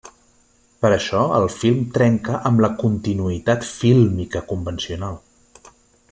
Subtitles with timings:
[0.83, 5.21] Per això el film trenca amb la continuïtat fílmica convencional.